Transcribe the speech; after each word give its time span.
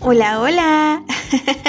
Hola, 0.00 0.40
hola. 0.40 1.04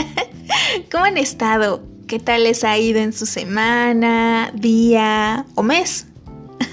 ¿Cómo 0.92 1.06
han 1.06 1.18
estado? 1.18 1.82
¿Qué 2.08 2.20
tal 2.20 2.44
les 2.44 2.64
ha 2.64 2.78
ido 2.78 3.00
en 3.00 3.12
su 3.12 3.26
semana, 3.26 4.52
día 4.54 5.48
o 5.56 5.64
mes? 5.64 6.06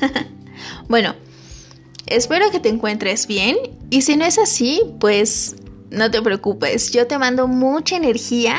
bueno, 0.89 1.15
espero 2.05 2.51
que 2.51 2.61
te 2.61 2.69
encuentres 2.69 3.27
bien 3.27 3.57
y 3.89 4.03
si 4.03 4.17
no 4.17 4.27
es 4.27 4.39
así, 4.39 4.83
pues 5.01 5.57
no 5.91 6.11
te 6.11 6.21
preocupes, 6.21 6.91
yo 6.91 7.07
te 7.07 7.17
mando 7.17 7.49
mucha 7.49 7.97
energía 7.97 8.57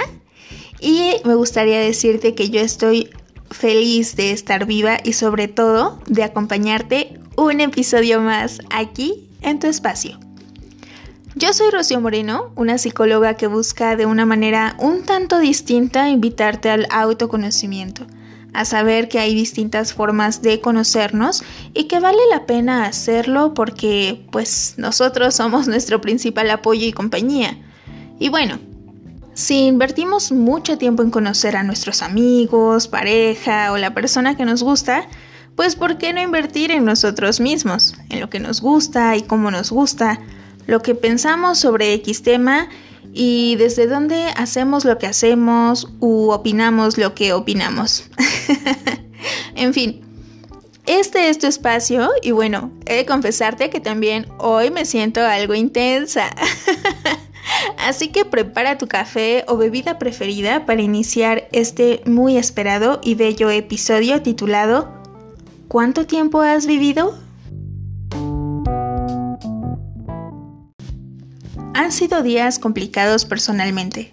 y 0.79 1.18
me 1.23 1.36
gustaría 1.36 1.79
decirte 1.79 2.34
que 2.34 2.50
yo 2.50 2.61
estoy 2.61 3.11
feliz 3.52 4.16
de 4.16 4.32
estar 4.32 4.66
viva 4.66 4.98
y 5.04 5.14
sobre 5.14 5.48
todo 5.48 6.00
de 6.07 6.23
acompañarte 6.23 7.20
un 7.36 7.61
episodio 7.61 8.21
más 8.21 8.57
aquí 8.71 9.29
en 9.43 9.59
tu 9.59 9.67
espacio. 9.67 10.20
Yo 11.38 11.54
soy 11.54 11.70
Rocío 11.70 12.02
Moreno, 12.02 12.50
una 12.55 12.80
psicóloga 12.80 13.36
que 13.36 13.46
busca 13.46 13.96
de 13.96 14.08
una 14.08 14.26
manera 14.26 14.76
un 14.80 15.04
tanto 15.04 15.38
distinta 15.38 16.10
invitarte 16.10 16.72
al 16.72 16.88
autoconocimiento, 16.90 18.08
a 18.54 18.66
saber 18.66 19.08
que 19.08 19.20
hay 19.20 19.36
distintas 19.36 19.94
formas 19.94 20.41
de 20.41 20.62
conocernos 20.62 21.44
y 21.76 21.84
que 21.84 22.00
vale 22.00 22.18
la 22.32 22.48
pena 22.48 22.86
hacerlo 22.86 23.54
porque 23.54 24.26
pues 24.32 24.73
nosotros 24.77 25.36
somos 25.36 25.68
nuestro 25.68 26.02
principal 26.02 26.50
apoyo 26.50 26.88
y 26.88 26.91
compañía. 26.91 27.55
Y 28.18 28.30
bueno, 28.30 28.58
si 29.35 29.68
invertimos 29.68 30.32
mucho 30.32 30.80
tiempo 30.80 31.04
en 31.04 31.12
conocer 31.12 31.55
a 31.55 31.62
nuestros 31.62 32.02
amigos, 32.02 32.88
pareja 32.88 33.72
o 33.74 33.77
la 33.77 33.94
persona 33.94 34.35
que 34.35 34.46
nos 34.46 34.63
gusta, 34.63 35.08
pues 35.55 35.76
¿por 35.76 35.99
qué 35.99 36.13
no 36.13 36.22
invertir 36.22 36.72
en 36.72 36.84
nosotros 36.84 37.40
mismos, 37.40 37.94
en 38.10 38.22
lo 38.22 38.30
que 38.32 38.40
nos 38.40 38.60
gusta 38.60 39.16
y 39.16 39.22
cómo 39.22 39.52
nos 39.52 39.70
gusta? 39.70 40.20
Lo 40.67 40.81
que 40.81 40.94
pensamos 40.94 41.57
sobre 41.57 41.93
X 41.93 42.21
tema 42.21 42.70
y 43.13 43.55
desde 43.55 43.87
dónde 43.87 44.27
hacemos 44.35 44.85
lo 44.85 44.98
que 44.99 45.07
hacemos 45.07 45.87
u 45.99 46.29
opinamos 46.29 46.98
lo 46.98 47.15
que 47.15 47.34
opinamos. 47.34 48.10
en 49.55 49.73
fin, 49.73 50.01
este 50.85 51.29
es 51.29 51.40
tu 51.40 51.48
espacio 51.48 52.10
y 52.21 52.32
bueno, 52.32 52.71
he 52.85 52.95
de 52.95 53.05
confesarte 53.05 53.70
que 53.70 53.79
también 53.79 54.27
hoy 54.38 54.70
me 54.70 54.85
siento 54.85 55.21
algo 55.21 55.55
intensa. 55.55 56.29
Así 57.77 58.10
que 58.10 58.26
prepara 58.26 58.77
tu 58.77 58.88
café 58.88 59.45
o 59.48 59.57
bebida 59.57 59.98
preferida 59.99 60.65
para 60.65 60.82
iniciar 60.82 61.48
este 61.51 62.01
muy 62.05 62.38
esperado 62.38 62.99
y 63.04 63.15
bello 63.15 63.49
episodio 63.49 64.22
titulado 64.22 64.94
¿Cuánto 65.68 66.06
tiempo 66.06 66.41
has 66.41 66.68
vivido? 66.68 67.18
Han 71.88 71.94
sido 71.94 72.22
días 72.22 72.59
complicados 72.59 73.24
personalmente. 73.24 74.12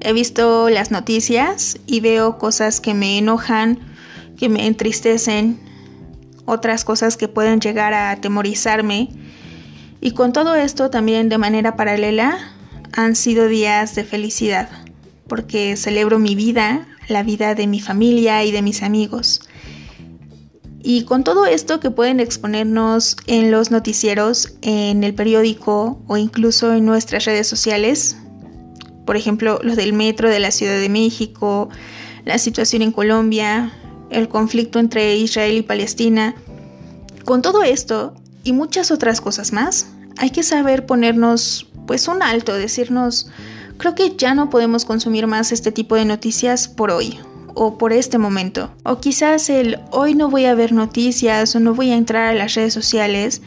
He 0.00 0.12
visto 0.12 0.68
las 0.70 0.90
noticias 0.90 1.78
y 1.86 2.00
veo 2.00 2.36
cosas 2.36 2.80
que 2.80 2.94
me 2.94 3.16
enojan, 3.16 3.78
que 4.36 4.48
me 4.48 4.66
entristecen, 4.66 5.60
otras 6.46 6.84
cosas 6.84 7.16
que 7.16 7.28
pueden 7.28 7.60
llegar 7.60 7.94
a 7.94 8.10
atemorizarme. 8.10 9.10
Y 10.00 10.14
con 10.14 10.32
todo 10.32 10.56
esto 10.56 10.90
también 10.90 11.28
de 11.28 11.38
manera 11.38 11.76
paralela 11.76 12.56
han 12.92 13.14
sido 13.14 13.46
días 13.46 13.94
de 13.94 14.02
felicidad, 14.02 14.68
porque 15.28 15.76
celebro 15.76 16.18
mi 16.18 16.34
vida, 16.34 16.88
la 17.06 17.22
vida 17.22 17.54
de 17.54 17.68
mi 17.68 17.78
familia 17.78 18.42
y 18.42 18.50
de 18.50 18.62
mis 18.62 18.82
amigos. 18.82 19.42
Y 20.84 21.04
con 21.04 21.22
todo 21.22 21.46
esto 21.46 21.78
que 21.78 21.92
pueden 21.92 22.18
exponernos 22.18 23.16
en 23.26 23.52
los 23.52 23.70
noticieros, 23.70 24.54
en 24.62 25.04
el 25.04 25.14
periódico 25.14 26.00
o 26.08 26.16
incluso 26.16 26.72
en 26.72 26.84
nuestras 26.84 27.24
redes 27.24 27.46
sociales, 27.46 28.16
por 29.06 29.16
ejemplo, 29.16 29.60
los 29.62 29.76
del 29.76 29.92
metro 29.92 30.28
de 30.28 30.40
la 30.40 30.50
Ciudad 30.50 30.78
de 30.78 30.88
México, 30.88 31.68
la 32.24 32.38
situación 32.38 32.82
en 32.82 32.90
Colombia, 32.90 33.72
el 34.10 34.28
conflicto 34.28 34.80
entre 34.80 35.16
Israel 35.16 35.56
y 35.56 35.62
Palestina, 35.62 36.34
con 37.24 37.42
todo 37.42 37.62
esto 37.62 38.14
y 38.42 38.52
muchas 38.52 38.90
otras 38.90 39.20
cosas 39.20 39.52
más, 39.52 39.86
hay 40.18 40.30
que 40.30 40.42
saber 40.42 40.84
ponernos 40.84 41.68
pues 41.86 42.08
un 42.08 42.24
alto, 42.24 42.54
decirnos, 42.54 43.28
creo 43.78 43.94
que 43.94 44.16
ya 44.16 44.34
no 44.34 44.50
podemos 44.50 44.84
consumir 44.84 45.28
más 45.28 45.52
este 45.52 45.70
tipo 45.70 45.94
de 45.94 46.04
noticias 46.04 46.66
por 46.66 46.90
hoy 46.90 47.18
o 47.54 47.78
por 47.78 47.92
este 47.92 48.18
momento. 48.18 48.70
O 48.84 48.98
quizás 48.98 49.48
el 49.50 49.78
hoy 49.90 50.14
no 50.14 50.30
voy 50.30 50.46
a 50.46 50.54
ver 50.54 50.72
noticias 50.72 51.54
o 51.54 51.60
no 51.60 51.74
voy 51.74 51.90
a 51.90 51.96
entrar 51.96 52.28
a 52.28 52.34
las 52.34 52.54
redes 52.54 52.74
sociales. 52.74 53.42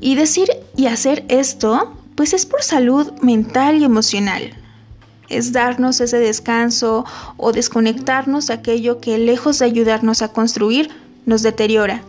Y 0.00 0.14
decir 0.14 0.48
y 0.76 0.86
hacer 0.86 1.24
esto, 1.28 1.94
pues 2.14 2.32
es 2.32 2.46
por 2.46 2.62
salud 2.62 3.12
mental 3.20 3.80
y 3.80 3.84
emocional. 3.84 4.54
Es 5.28 5.52
darnos 5.52 6.00
ese 6.00 6.18
descanso 6.18 7.04
o 7.36 7.52
desconectarnos 7.52 8.48
de 8.48 8.54
aquello 8.54 9.00
que 9.00 9.18
lejos 9.18 9.58
de 9.58 9.66
ayudarnos 9.66 10.22
a 10.22 10.28
construir, 10.28 10.90
nos 11.24 11.42
deteriora. 11.42 12.02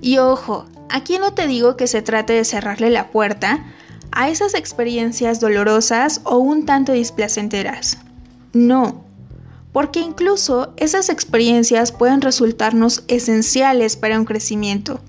Y 0.00 0.18
ojo, 0.18 0.66
aquí 0.90 1.18
no 1.18 1.32
te 1.32 1.46
digo 1.46 1.76
que 1.76 1.86
se 1.86 2.02
trate 2.02 2.34
de 2.34 2.44
cerrarle 2.44 2.90
la 2.90 3.08
puerta 3.08 3.64
a 4.12 4.28
esas 4.28 4.54
experiencias 4.54 5.40
dolorosas 5.40 6.20
o 6.24 6.38
un 6.38 6.66
tanto 6.66 6.92
displacenteras. 6.92 7.98
No, 8.52 9.04
porque 9.72 10.00
incluso 10.00 10.72
esas 10.76 11.08
experiencias 11.08 11.92
pueden 11.92 12.20
resultarnos 12.20 13.04
esenciales 13.08 13.96
para 13.96 14.18
un 14.18 14.24
crecimiento. 14.24 15.00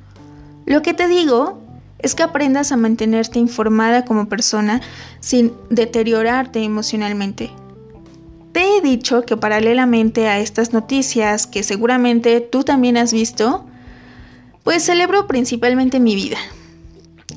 Lo 0.66 0.81
que 0.81 0.94
te 0.94 1.08
digo 1.08 1.59
es 2.00 2.16
que 2.16 2.24
aprendas 2.24 2.72
a 2.72 2.78
mantenerte 2.78 3.40
informada 3.40 4.06
como 4.06 4.30
persona 4.30 4.81
sin 5.19 5.53
deteriorarte 5.69 6.64
emocionalmente. 6.64 7.52
Te 8.52 8.78
he 8.78 8.81
dicho 8.81 9.24
que 9.24 9.38
paralelamente 9.38 10.28
a 10.28 10.40
estas 10.40 10.74
noticias 10.74 11.46
que 11.46 11.64
seguramente 11.64 12.42
tú 12.42 12.64
también 12.64 12.98
has 12.98 13.14
visto, 13.14 13.66
pues 14.64 14.84
celebro 14.84 15.28
principalmente 15.28 16.00
mi 16.00 16.16
vida 16.16 16.38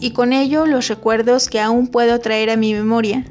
y 0.00 0.10
con 0.10 0.32
ello 0.32 0.66
los 0.66 0.88
recuerdos 0.88 1.48
que 1.48 1.60
aún 1.60 1.86
puedo 1.86 2.18
traer 2.20 2.50
a 2.50 2.56
mi 2.56 2.74
memoria 2.74 3.24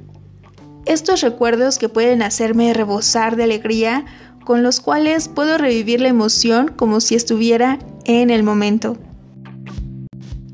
estos 0.91 1.21
recuerdos 1.21 1.77
que 1.77 1.89
pueden 1.89 2.21
hacerme 2.21 2.73
rebosar 2.73 3.35
de 3.35 3.43
alegría, 3.43 4.05
con 4.43 4.63
los 4.63 4.79
cuales 4.81 5.27
puedo 5.27 5.57
revivir 5.57 6.01
la 6.01 6.09
emoción 6.09 6.67
como 6.67 6.99
si 6.99 7.15
estuviera 7.15 7.79
en 8.05 8.29
el 8.29 8.43
momento. 8.43 8.97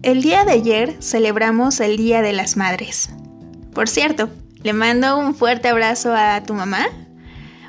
El 0.03 0.21
día 0.21 0.45
de 0.45 0.51
ayer 0.51 0.95
celebramos 1.01 1.79
el 1.79 1.97
Día 1.97 2.21
de 2.21 2.33
las 2.33 2.55
Madres. 2.55 3.09
Por 3.73 3.89
cierto, 3.89 4.29
le 4.63 4.73
mando 4.73 5.17
un 5.17 5.35
fuerte 5.35 5.67
abrazo 5.67 6.13
a 6.15 6.43
tu 6.43 6.53
mamá 6.53 6.87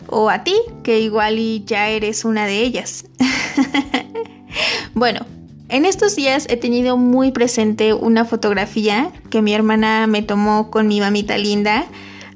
o 0.06 0.30
a 0.30 0.44
ti, 0.44 0.54
que 0.82 1.00
igual 1.00 1.38
y 1.38 1.64
ya 1.66 1.88
eres 1.88 2.24
una 2.24 2.46
de 2.46 2.60
ellas. 2.60 3.06
bueno, 4.94 5.26
en 5.68 5.84
estos 5.84 6.16
días 6.16 6.46
he 6.48 6.56
tenido 6.56 6.96
muy 6.96 7.30
presente 7.30 7.92
una 7.92 8.24
fotografía 8.24 9.10
que 9.30 9.42
mi 9.42 9.54
hermana 9.54 10.06
me 10.06 10.22
tomó 10.22 10.70
con 10.70 10.86
mi 10.86 11.00
mamita 11.00 11.36
linda 11.38 11.86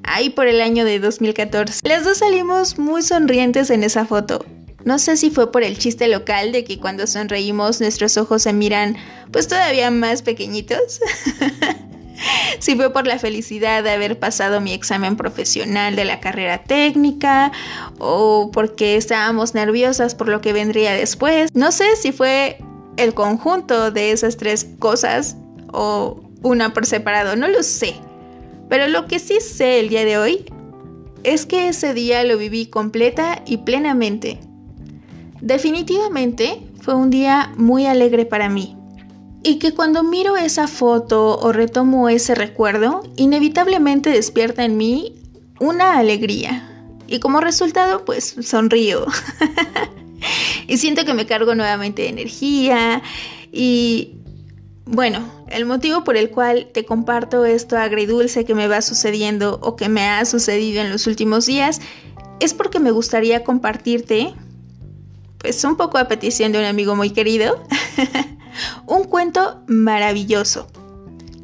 ahí 0.04 0.30
por 0.30 0.46
el 0.46 0.60
año 0.60 0.84
de 0.84 0.98
2014. 0.98 1.80
Las 1.88 2.04
dos 2.04 2.18
salimos 2.18 2.78
muy 2.78 3.02
sonrientes 3.02 3.70
en 3.70 3.84
esa 3.84 4.04
foto. 4.06 4.44
No 4.84 4.98
sé 4.98 5.16
si 5.16 5.30
fue 5.30 5.52
por 5.52 5.62
el 5.62 5.78
chiste 5.78 6.08
local 6.08 6.52
de 6.52 6.64
que 6.64 6.78
cuando 6.78 7.06
sonreímos 7.06 7.80
nuestros 7.80 8.16
ojos 8.16 8.42
se 8.42 8.52
miran 8.52 8.96
pues 9.30 9.46
todavía 9.46 9.90
más 9.90 10.22
pequeñitos. 10.22 11.00
si 12.58 12.74
fue 12.76 12.92
por 12.92 13.06
la 13.06 13.18
felicidad 13.18 13.82
de 13.82 13.90
haber 13.90 14.18
pasado 14.18 14.60
mi 14.60 14.72
examen 14.72 15.16
profesional 15.16 15.96
de 15.96 16.04
la 16.04 16.20
carrera 16.20 16.64
técnica 16.64 17.52
o 17.98 18.50
porque 18.52 18.96
estábamos 18.96 19.54
nerviosas 19.54 20.14
por 20.14 20.28
lo 20.28 20.40
que 20.40 20.52
vendría 20.52 20.92
después. 20.92 21.50
No 21.54 21.72
sé 21.72 21.96
si 21.96 22.12
fue 22.12 22.58
el 22.96 23.14
conjunto 23.14 23.90
de 23.90 24.12
esas 24.12 24.36
tres 24.36 24.66
cosas 24.78 25.36
o 25.72 26.20
una 26.42 26.74
por 26.74 26.86
separado, 26.86 27.36
no 27.36 27.48
lo 27.48 27.62
sé. 27.62 27.94
Pero 28.72 28.88
lo 28.88 29.06
que 29.06 29.18
sí 29.18 29.38
sé 29.42 29.80
el 29.80 29.90
día 29.90 30.06
de 30.06 30.16
hoy 30.16 30.46
es 31.24 31.44
que 31.44 31.68
ese 31.68 31.92
día 31.92 32.24
lo 32.24 32.38
viví 32.38 32.64
completa 32.64 33.42
y 33.44 33.58
plenamente. 33.58 34.40
Definitivamente 35.42 36.62
fue 36.80 36.94
un 36.94 37.10
día 37.10 37.52
muy 37.58 37.84
alegre 37.84 38.24
para 38.24 38.48
mí. 38.48 38.74
Y 39.42 39.58
que 39.58 39.74
cuando 39.74 40.02
miro 40.02 40.38
esa 40.38 40.68
foto 40.68 41.38
o 41.38 41.52
retomo 41.52 42.08
ese 42.08 42.34
recuerdo, 42.34 43.02
inevitablemente 43.16 44.08
despierta 44.08 44.64
en 44.64 44.78
mí 44.78 45.16
una 45.60 45.98
alegría. 45.98 46.66
Y 47.08 47.20
como 47.20 47.42
resultado, 47.42 48.06
pues 48.06 48.36
sonrío. 48.40 49.04
y 50.66 50.78
siento 50.78 51.04
que 51.04 51.12
me 51.12 51.26
cargo 51.26 51.54
nuevamente 51.54 52.00
de 52.00 52.08
energía 52.08 53.02
y 53.52 54.21
bueno, 54.84 55.20
el 55.48 55.64
motivo 55.64 56.04
por 56.04 56.16
el 56.16 56.30
cual 56.30 56.68
te 56.72 56.84
comparto 56.84 57.44
esto 57.44 57.78
agridulce 57.78 58.44
que 58.44 58.54
me 58.54 58.66
va 58.68 58.82
sucediendo 58.82 59.58
o 59.62 59.76
que 59.76 59.88
me 59.88 60.08
ha 60.08 60.24
sucedido 60.24 60.82
en 60.82 60.90
los 60.90 61.06
últimos 61.06 61.46
días 61.46 61.80
es 62.40 62.52
porque 62.52 62.80
me 62.80 62.90
gustaría 62.90 63.44
compartirte, 63.44 64.34
pues 65.38 65.62
un 65.64 65.76
poco 65.76 65.98
a 65.98 66.08
petición 66.08 66.52
de 66.52 66.58
un 66.58 66.64
amigo 66.64 66.96
muy 66.96 67.10
querido, 67.10 67.62
un 68.86 69.04
cuento 69.04 69.62
maravilloso. 69.68 70.66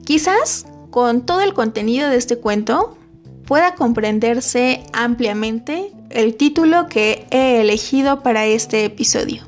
Quizás 0.05 0.67
con 0.90 1.25
todo 1.25 1.40
el 1.43 1.55
contenido 1.55 2.08
de 2.08 2.17
este 2.17 2.38
cuento 2.38 2.99
pueda 3.46 3.75
comprenderse 3.76 4.82
ampliamente 4.93 5.93
el 6.11 6.35
título 6.35 6.88
que 6.88 7.26
he 7.31 7.61
elegido 7.61 8.23
para 8.23 8.46
este 8.46 8.85
episodio. 8.85 9.48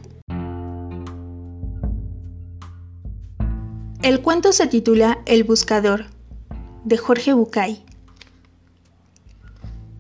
El 4.03 4.23
cuento 4.23 4.55
se 4.55 4.67
titula 4.67 5.19
El 5.27 5.45
Buscador, 5.45 6.07
de 6.85 6.97
Jorge 6.97 7.35
Bucay. 7.35 7.85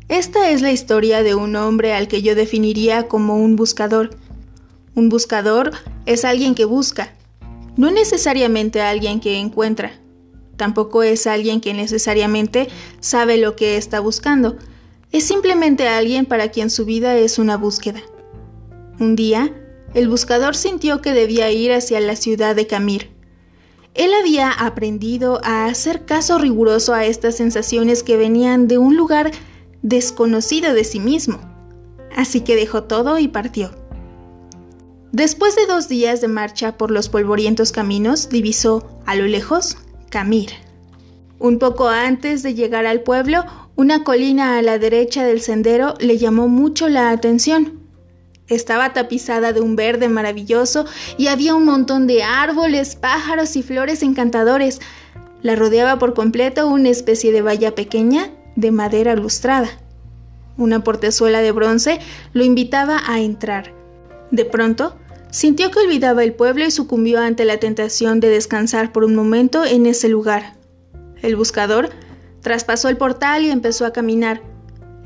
Esta 0.08 0.48
es 0.48 0.62
la 0.62 0.72
historia 0.72 1.22
de 1.22 1.34
un 1.34 1.54
hombre 1.54 1.92
al 1.92 2.08
que 2.08 2.22
yo 2.22 2.34
definiría 2.34 3.08
como 3.08 3.36
un 3.36 3.56
buscador. 3.56 4.16
Un 4.94 5.10
buscador 5.10 5.72
es 6.06 6.24
alguien 6.24 6.54
que 6.54 6.64
busca, 6.64 7.14
no 7.76 7.90
necesariamente 7.90 8.80
alguien 8.80 9.20
que 9.20 9.38
encuentra. 9.38 9.92
Tampoco 10.56 11.02
es 11.02 11.26
alguien 11.26 11.60
que 11.60 11.74
necesariamente 11.74 12.68
sabe 13.00 13.36
lo 13.36 13.54
que 13.54 13.76
está 13.76 14.00
buscando. 14.00 14.56
Es 15.12 15.24
simplemente 15.24 15.88
alguien 15.88 16.24
para 16.24 16.48
quien 16.48 16.70
su 16.70 16.86
vida 16.86 17.18
es 17.18 17.38
una 17.38 17.58
búsqueda. 17.58 18.00
Un 18.98 19.14
día, 19.14 19.54
el 19.92 20.08
buscador 20.08 20.56
sintió 20.56 21.02
que 21.02 21.12
debía 21.12 21.52
ir 21.52 21.70
hacia 21.70 22.00
la 22.00 22.16
ciudad 22.16 22.56
de 22.56 22.66
Camir 22.66 23.19
él 23.94 24.12
había 24.14 24.50
aprendido 24.50 25.40
a 25.44 25.66
hacer 25.66 26.04
caso 26.04 26.38
riguroso 26.38 26.94
a 26.94 27.04
estas 27.04 27.36
sensaciones 27.36 28.02
que 28.02 28.16
venían 28.16 28.68
de 28.68 28.78
un 28.78 28.96
lugar 28.96 29.32
desconocido 29.82 30.72
de 30.74 30.84
sí 30.84 31.00
mismo. 31.00 31.40
Así 32.16 32.40
que 32.40 32.56
dejó 32.56 32.84
todo 32.84 33.18
y 33.18 33.28
partió. 33.28 33.70
Después 35.12 35.56
de 35.56 35.66
dos 35.66 35.88
días 35.88 36.20
de 36.20 36.28
marcha 36.28 36.76
por 36.76 36.90
los 36.90 37.08
polvorientos 37.08 37.72
caminos, 37.72 38.28
divisó, 38.28 39.00
a 39.06 39.16
lo 39.16 39.26
lejos, 39.26 39.76
Camir. 40.08 40.50
Un 41.38 41.58
poco 41.58 41.88
antes 41.88 42.42
de 42.42 42.54
llegar 42.54 42.84
al 42.84 43.02
pueblo, 43.02 43.44
una 43.76 44.04
colina 44.04 44.58
a 44.58 44.62
la 44.62 44.78
derecha 44.78 45.24
del 45.24 45.40
sendero 45.40 45.94
le 45.98 46.18
llamó 46.18 46.48
mucho 46.48 46.88
la 46.88 47.10
atención. 47.10 47.79
Estaba 48.50 48.92
tapizada 48.92 49.52
de 49.52 49.60
un 49.60 49.76
verde 49.76 50.08
maravilloso 50.08 50.84
y 51.16 51.28
había 51.28 51.54
un 51.54 51.64
montón 51.64 52.08
de 52.08 52.24
árboles, 52.24 52.96
pájaros 52.96 53.54
y 53.54 53.62
flores 53.62 54.02
encantadores. 54.02 54.80
La 55.40 55.54
rodeaba 55.54 56.00
por 56.00 56.14
completo 56.14 56.66
una 56.66 56.88
especie 56.88 57.30
de 57.30 57.42
valla 57.42 57.76
pequeña 57.76 58.30
de 58.56 58.72
madera 58.72 59.14
lustrada. 59.14 59.68
Una 60.56 60.82
portezuela 60.82 61.40
de 61.40 61.52
bronce 61.52 62.00
lo 62.32 62.44
invitaba 62.44 63.00
a 63.06 63.20
entrar. 63.20 63.72
De 64.32 64.44
pronto, 64.44 64.96
sintió 65.30 65.70
que 65.70 65.78
olvidaba 65.78 66.24
el 66.24 66.34
pueblo 66.34 66.66
y 66.66 66.72
sucumbió 66.72 67.20
ante 67.20 67.44
la 67.44 67.58
tentación 67.58 68.18
de 68.18 68.30
descansar 68.30 68.90
por 68.90 69.04
un 69.04 69.14
momento 69.14 69.64
en 69.64 69.86
ese 69.86 70.08
lugar. 70.08 70.54
El 71.22 71.36
buscador 71.36 71.90
traspasó 72.40 72.88
el 72.88 72.96
portal 72.96 73.44
y 73.44 73.50
empezó 73.50 73.86
a 73.86 73.92
caminar 73.92 74.42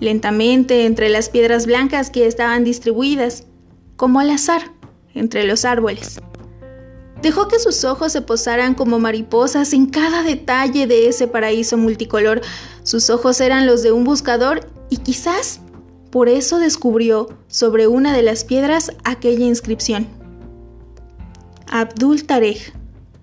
lentamente 0.01 0.87
entre 0.87 1.09
las 1.09 1.29
piedras 1.29 1.67
blancas 1.67 2.11
que 2.11 2.27
estaban 2.27 2.65
distribuidas, 2.65 3.45
como 3.97 4.21
al 4.21 4.31
azar, 4.31 4.73
entre 5.15 5.45
los 5.45 5.65
árboles. 5.65 6.21
Dejó 7.23 7.49
que 7.49 7.59
sus 7.59 7.85
ojos 7.85 8.13
se 8.13 8.21
posaran 8.21 8.75
como 8.75 8.99
mariposas 8.99 9.73
en 9.73 9.87
cada 9.87 10.23
detalle 10.23 10.87
de 10.87 11.09
ese 11.09 11.27
paraíso 11.27 11.79
multicolor. 11.79 12.43
Sus 12.83 13.09
ojos 13.09 13.41
eran 13.41 13.67
los 13.67 13.83
de 13.83 13.93
un 13.93 14.05
buscador 14.05 14.69
y 14.91 14.99
quizás 14.99 15.61
por 16.11 16.29
eso 16.29 16.59
descubrió 16.59 17.29
sobre 17.49 17.87
una 17.87 18.13
de 18.13 18.23
las 18.23 18.45
piedras 18.45 18.93
aquella 19.05 19.47
inscripción. 19.47 20.07
Abdul 21.67 22.25
Tarek 22.25 22.75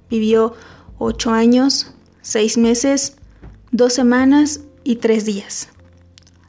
vivió 0.09 0.55
ocho 0.97 1.31
años, 1.31 1.93
seis 2.21 2.57
meses, 2.57 3.17
dos 3.71 3.93
semanas 3.93 4.61
y 4.83 4.95
tres 4.95 5.25
días. 5.25 5.69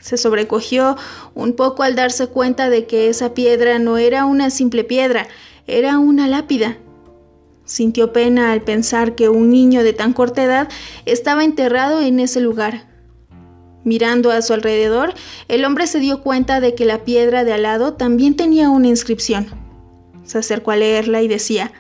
Se 0.03 0.17
sobrecogió 0.17 0.97
un 1.37 1.53
poco 1.53 1.85
al 1.85 1.95
darse 1.95 2.27
cuenta 2.27 2.69
de 2.69 2.87
que 2.87 3.09
esa 3.09 3.35
piedra 3.35 3.79
no 3.79 3.99
era 3.99 4.25
una 4.25 4.51
simple 4.51 4.83
piedra, 4.83 5.29
era 5.69 6.01
una 6.01 6.27
lápida. 6.27 6.77
Sintió 7.65 8.13
pena 8.13 8.51
al 8.51 8.63
pensar 8.63 9.15
que 9.15 9.29
un 9.29 9.51
niño 9.51 9.85
de 9.85 9.93
tan 9.93 10.13
corta 10.13 10.43
edad 10.43 10.69
estaba 11.07 11.45
enterrado 11.45 12.01
en 12.01 12.19
ese 12.19 12.41
lugar. 12.41 12.89
Mirando 13.85 14.33
a 14.33 14.43
su 14.43 14.53
alrededor, 14.53 15.15
el 15.47 15.65
hombre 15.65 15.87
se 15.87 16.01
dio 16.01 16.21
cuenta 16.21 16.59
de 16.61 16.75
que 16.75 16.85
la 16.85 17.05
piedra 17.05 17.45
de 17.45 17.53
al 17.53 17.63
lado 17.63 17.95
también 17.95 18.35
tenía 18.35 18.71
una 18.71 18.89
inscripción. 18.89 19.47
Se 20.25 20.37
acercó 20.37 20.73
a 20.73 20.77
leerla 20.77 21.23
y 21.23 21.29
decía, 21.29 21.71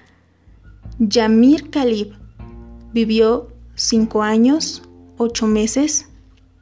Yamir 1.01 1.71
Khalib 1.71 2.15
vivió 2.93 3.49
cinco 3.75 4.23
años, 4.23 4.83
ocho 5.17 5.49
meses 5.49 6.09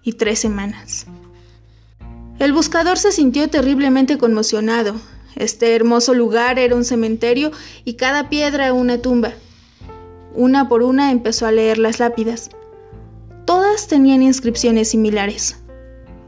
y 0.02 0.14
tres 0.14 0.38
semanas. 0.38 1.06
El 2.40 2.54
buscador 2.54 2.96
se 2.96 3.12
sintió 3.12 3.50
terriblemente 3.50 4.16
conmocionado. 4.16 4.94
Este 5.36 5.76
hermoso 5.76 6.14
lugar 6.14 6.58
era 6.58 6.74
un 6.74 6.86
cementerio 6.86 7.50
y 7.84 7.94
cada 7.94 8.30
piedra 8.30 8.72
una 8.72 8.96
tumba. 8.96 9.34
Una 10.34 10.66
por 10.66 10.82
una 10.82 11.12
empezó 11.12 11.44
a 11.44 11.52
leer 11.52 11.76
las 11.76 12.00
lápidas. 12.00 12.48
Todas 13.44 13.88
tenían 13.88 14.22
inscripciones 14.22 14.88
similares. 14.88 15.60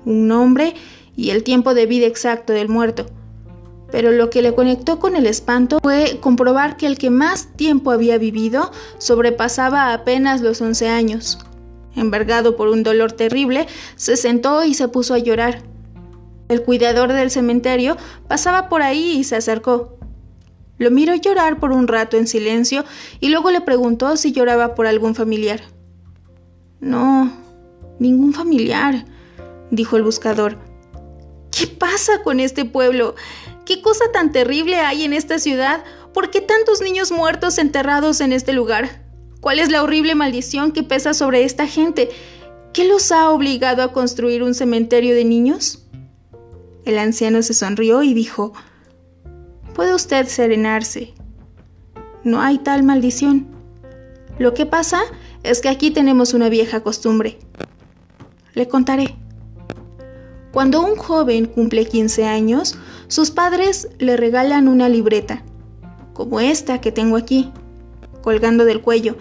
Un 0.05 0.29
nombre 0.29 0.75
y 1.17 1.31
el 1.31 1.45
tiempo 1.45 1.73
de 1.73 1.87
vida 1.87 2.09
exacto 2.09 2.53
del 2.53 2.69
muerto. 2.69 3.07
Pero 3.91 4.13
lo 4.13 4.29
que 4.29 4.43
le 4.43 4.55
conectó 4.55 4.99
con 4.99 5.17
el 5.17 5.27
espanto 5.27 5.79
fue 5.83 6.19
comprobar 6.21 6.77
que 6.77 6.85
el 6.85 6.99
que 6.99 7.09
más 7.09 7.49
tiempo 7.57 7.91
había 7.91 8.19
vivido 8.19 8.71
sobrepasaba 8.99 9.95
apenas 9.95 10.43
los 10.43 10.61
once 10.61 10.91
años. 10.91 11.39
Envergado 11.97 12.55
por 12.55 12.69
un 12.69 12.83
dolor 12.83 13.13
terrible, 13.13 13.67
se 13.97 14.19
sentó 14.19 14.63
y 14.63 14.75
se 14.75 14.89
puso 14.89 15.15
a 15.15 15.19
llorar. 15.19 15.72
El 16.49 16.63
cuidador 16.63 17.13
del 17.13 17.31
cementerio 17.31 17.97
pasaba 18.29 18.69
por 18.69 18.83
ahí 18.83 19.19
y 19.19 19.25
se 19.25 19.37
acercó. 19.37 19.99
Lo 20.79 20.91
miró 20.91 21.15
llorar 21.15 21.61
por 21.61 21.73
un 21.73 21.87
rato 21.87 22.17
en 22.17 22.27
silencio 22.27 22.85
y 23.21 23.29
luego 23.29 23.51
le 23.51 23.61
preguntó 23.61 24.17
si 24.17 24.33
lloraba 24.33 24.75
por 24.75 24.87
algún 24.87 25.15
familiar. 25.15 25.61
No, 26.81 27.33
ningún 27.99 28.33
familiar, 28.33 29.05
dijo 29.71 29.97
el 29.97 30.03
buscador. 30.03 30.59
¿Qué 31.51 31.67
pasa 31.67 32.23
con 32.25 32.41
este 32.41 32.65
pueblo? 32.65 33.15
¿Qué 33.65 33.81
cosa 33.81 34.07
tan 34.13 34.33
terrible 34.33 34.77
hay 34.77 35.05
en 35.05 35.13
esta 35.13 35.39
ciudad? 35.39 35.85
¿Por 36.13 36.31
qué 36.31 36.41
tantos 36.41 36.81
niños 36.81 37.13
muertos 37.13 37.59
enterrados 37.59 38.21
en 38.21 38.33
este 38.33 38.53
lugar? 38.53 39.03
¿Cuál 39.41 39.59
es 39.59 39.71
la 39.71 39.83
horrible 39.83 40.15
maldición 40.15 40.73
que 40.73 40.83
pesa 40.83 41.15
sobre 41.15 41.45
esta 41.45 41.67
gente? 41.67 42.11
¿Qué 42.73 42.87
los 42.87 43.13
ha 43.13 43.31
obligado 43.31 43.83
a 43.83 43.93
construir 43.93 44.43
un 44.43 44.55
cementerio 44.55 45.15
de 45.15 45.25
niños? 45.25 45.82
El 46.85 46.99
anciano 46.99 47.43
se 47.43 47.55
sonrió 47.55 48.03
y 48.03 48.15
dijo, 48.15 48.53
Puede 49.75 49.95
usted 49.95 50.27
serenarse. 50.27 51.15
No 52.25 52.41
hay 52.41 52.59
tal 52.59 52.83
maldición. 52.83 53.47
Lo 54.39 54.55
que 54.55 54.67
pasa 54.67 55.03
es 55.43 55.61
que 55.61 55.69
aquí 55.69 55.91
tenemos 55.91 56.35
una 56.35 56.49
vieja 56.49 56.81
costumbre. 56.81 57.39
Le 58.55 58.69
contaré. 58.69 59.17
Cuando 60.53 60.83
un 60.83 60.97
joven 60.97 61.47
cumple 61.47 61.87
15 61.87 62.27
años, 62.27 62.77
sus 63.09 63.31
padres 63.31 63.89
le 63.99 64.17
regalan 64.17 64.69
una 64.69 64.89
libreta, 64.89 65.43
como 66.13 66.41
esta 66.41 66.81
que 66.81 66.93
tengo 66.93 67.17
aquí, 67.17 67.51
colgando 68.21 68.67
del 68.67 68.83
cuello, 68.83 69.17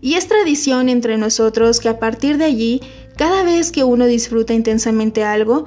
y 0.00 0.14
es 0.14 0.28
tradición 0.28 0.90
entre 0.90 1.16
nosotros 1.16 1.80
que 1.80 1.88
a 1.88 1.98
partir 1.98 2.36
de 2.36 2.44
allí, 2.44 2.82
cada 3.16 3.42
vez 3.42 3.72
que 3.72 3.82
uno 3.82 4.06
disfruta 4.06 4.52
intensamente 4.52 5.24
algo, 5.24 5.64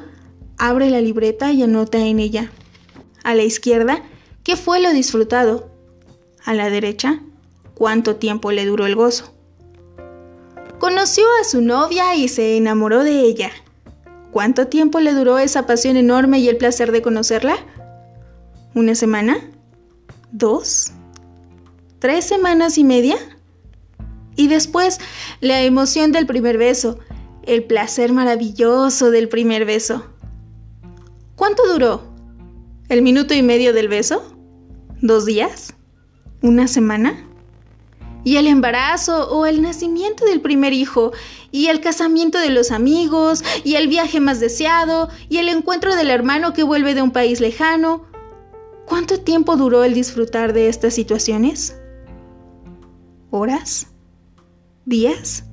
abre 0.61 0.91
la 0.91 1.01
libreta 1.01 1.51
y 1.51 1.63
anota 1.63 1.97
en 1.97 2.19
ella. 2.19 2.51
A 3.23 3.33
la 3.33 3.41
izquierda, 3.41 4.03
¿qué 4.43 4.55
fue 4.55 4.79
lo 4.79 4.93
disfrutado? 4.93 5.71
A 6.45 6.53
la 6.53 6.69
derecha, 6.69 7.19
¿cuánto 7.73 8.17
tiempo 8.17 8.51
le 8.51 8.67
duró 8.67 8.85
el 8.85 8.95
gozo? 8.95 9.33
Conoció 10.77 11.25
a 11.41 11.45
su 11.45 11.61
novia 11.61 12.13
y 12.13 12.27
se 12.27 12.57
enamoró 12.57 13.03
de 13.03 13.21
ella. 13.21 13.49
¿Cuánto 14.29 14.67
tiempo 14.67 14.99
le 14.99 15.13
duró 15.13 15.39
esa 15.39 15.65
pasión 15.65 15.97
enorme 15.97 16.37
y 16.37 16.47
el 16.47 16.57
placer 16.57 16.91
de 16.91 17.01
conocerla? 17.01 17.55
¿Una 18.75 18.93
semana? 18.93 19.39
¿Dos? 20.31 20.91
¿Tres 21.97 22.25
semanas 22.25 22.77
y 22.77 22.83
media? 22.83 23.17
Y 24.35 24.47
después, 24.47 24.99
la 25.39 25.63
emoción 25.63 26.11
del 26.11 26.27
primer 26.27 26.59
beso, 26.59 26.99
el 27.47 27.63
placer 27.63 28.13
maravilloso 28.13 29.09
del 29.09 29.27
primer 29.27 29.65
beso. 29.65 30.05
¿Cuánto 31.41 31.63
duró? 31.67 32.03
¿El 32.87 33.01
minuto 33.01 33.33
y 33.33 33.41
medio 33.41 33.73
del 33.73 33.87
beso? 33.87 34.21
¿Dos 35.01 35.25
días? 35.25 35.73
¿Una 36.43 36.67
semana? 36.67 37.27
¿Y 38.23 38.35
el 38.35 38.45
embarazo 38.45 39.27
o 39.31 39.47
el 39.47 39.63
nacimiento 39.63 40.23
del 40.23 40.39
primer 40.39 40.71
hijo? 40.71 41.13
¿Y 41.49 41.65
el 41.69 41.81
casamiento 41.81 42.37
de 42.37 42.51
los 42.51 42.69
amigos? 42.69 43.43
¿Y 43.63 43.73
el 43.73 43.87
viaje 43.87 44.19
más 44.19 44.39
deseado? 44.39 45.09
¿Y 45.29 45.37
el 45.39 45.49
encuentro 45.49 45.95
del 45.95 46.11
hermano 46.11 46.53
que 46.53 46.61
vuelve 46.61 46.93
de 46.93 47.01
un 47.01 47.09
país 47.09 47.39
lejano? 47.41 48.05
¿Cuánto 48.85 49.19
tiempo 49.19 49.55
duró 49.55 49.83
el 49.83 49.95
disfrutar 49.95 50.53
de 50.53 50.69
estas 50.69 50.93
situaciones? 50.93 51.75
¿Horas? 53.31 53.87
¿Días? 54.85 55.45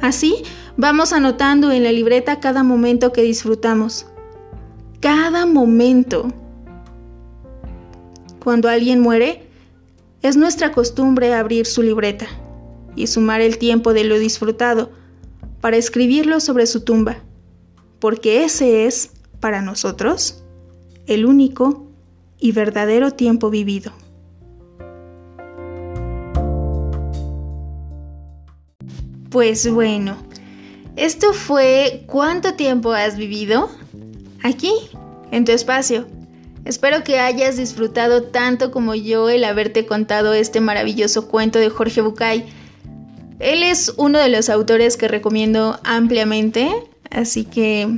Así, 0.00 0.44
vamos 0.76 1.12
anotando 1.12 1.72
en 1.72 1.82
la 1.82 1.90
libreta 1.90 2.38
cada 2.38 2.62
momento 2.62 3.12
que 3.12 3.22
disfrutamos. 3.22 4.06
Cada 5.04 5.44
momento. 5.44 6.28
Cuando 8.42 8.70
alguien 8.70 9.00
muere, 9.00 9.46
es 10.22 10.38
nuestra 10.38 10.72
costumbre 10.72 11.34
abrir 11.34 11.66
su 11.66 11.82
libreta 11.82 12.26
y 12.96 13.06
sumar 13.06 13.42
el 13.42 13.58
tiempo 13.58 13.92
de 13.92 14.04
lo 14.04 14.18
disfrutado 14.18 14.92
para 15.60 15.76
escribirlo 15.76 16.40
sobre 16.40 16.66
su 16.66 16.84
tumba, 16.84 17.18
porque 17.98 18.44
ese 18.44 18.86
es, 18.86 19.10
para 19.40 19.60
nosotros, 19.60 20.42
el 21.06 21.26
único 21.26 21.86
y 22.38 22.52
verdadero 22.52 23.10
tiempo 23.10 23.50
vivido. 23.50 23.92
Pues 29.28 29.70
bueno, 29.70 30.16
esto 30.96 31.34
fue 31.34 32.04
¿Cuánto 32.06 32.54
tiempo 32.54 32.92
has 32.92 33.18
vivido? 33.18 33.83
Aquí, 34.44 34.74
en 35.30 35.46
tu 35.46 35.52
espacio. 35.52 36.06
Espero 36.66 37.02
que 37.02 37.18
hayas 37.18 37.56
disfrutado 37.56 38.24
tanto 38.24 38.70
como 38.70 38.94
yo 38.94 39.30
el 39.30 39.42
haberte 39.42 39.86
contado 39.86 40.34
este 40.34 40.60
maravilloso 40.60 41.28
cuento 41.28 41.58
de 41.58 41.70
Jorge 41.70 42.02
Bucay. 42.02 42.44
Él 43.38 43.62
es 43.62 43.94
uno 43.96 44.18
de 44.18 44.28
los 44.28 44.50
autores 44.50 44.98
que 44.98 45.08
recomiendo 45.08 45.80
ampliamente, 45.82 46.70
así 47.10 47.46
que 47.46 47.88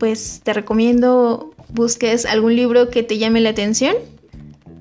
pues 0.00 0.40
te 0.42 0.52
recomiendo 0.52 1.54
busques 1.68 2.26
algún 2.26 2.56
libro 2.56 2.90
que 2.90 3.04
te 3.04 3.16
llame 3.18 3.40
la 3.40 3.50
atención 3.50 3.94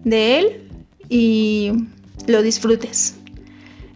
de 0.05 0.39
él 0.39 0.69
y 1.07 1.71
lo 2.25 2.41
disfrutes. 2.41 3.13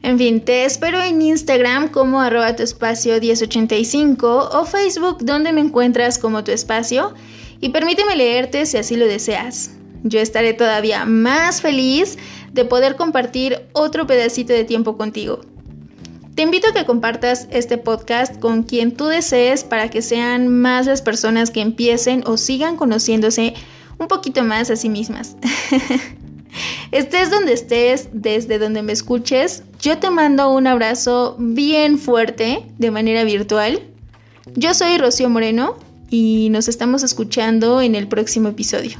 En 0.03 0.17
fin, 0.17 0.41
te 0.41 0.65
espero 0.65 1.01
en 1.01 1.21
Instagram 1.21 1.89
como 1.89 2.21
arroba 2.21 2.55
tu 2.55 2.63
espacio 2.63 3.19
1085 3.19 4.49
o 4.51 4.65
Facebook 4.65 5.19
donde 5.23 5.53
me 5.53 5.61
encuentras 5.61 6.17
como 6.17 6.43
tu 6.43 6.51
espacio 6.51 7.13
y 7.59 7.69
permíteme 7.69 8.15
leerte 8.15 8.65
si 8.65 8.77
así 8.77 8.95
lo 8.95 9.05
deseas. 9.05 9.71
Yo 10.03 10.19
estaré 10.19 10.53
todavía 10.53 11.05
más 11.05 11.61
feliz 11.61 12.17
de 12.51 12.65
poder 12.65 12.95
compartir 12.95 13.61
otro 13.73 14.07
pedacito 14.07 14.53
de 14.53 14.63
tiempo 14.63 14.97
contigo. 14.97 15.41
Te 16.33 16.41
invito 16.41 16.69
a 16.69 16.73
que 16.73 16.85
compartas 16.85 17.47
este 17.51 17.77
podcast 17.77 18.39
con 18.39 18.63
quien 18.63 18.95
tú 18.95 19.05
desees 19.05 19.63
para 19.63 19.89
que 19.89 20.01
sean 20.01 20.47
más 20.47 20.87
las 20.87 21.03
personas 21.03 21.51
que 21.51 21.61
empiecen 21.61 22.23
o 22.25 22.37
sigan 22.37 22.77
conociéndose 22.77 23.53
un 23.99 24.07
poquito 24.07 24.43
más 24.43 24.71
a 24.71 24.75
sí 24.75 24.89
mismas. 24.89 25.35
Estés 26.91 27.31
donde 27.31 27.53
estés, 27.53 28.09
desde 28.11 28.59
donde 28.59 28.83
me 28.83 28.91
escuches, 28.91 29.63
yo 29.81 29.97
te 29.97 30.09
mando 30.09 30.51
un 30.51 30.67
abrazo 30.67 31.37
bien 31.39 31.97
fuerte 31.97 32.65
de 32.77 32.91
manera 32.91 33.23
virtual. 33.23 33.81
Yo 34.55 34.73
soy 34.73 34.97
Rocío 34.97 35.29
Moreno 35.29 35.77
y 36.09 36.49
nos 36.51 36.67
estamos 36.67 37.03
escuchando 37.03 37.79
en 37.79 37.95
el 37.95 38.09
próximo 38.09 38.49
episodio. 38.49 38.97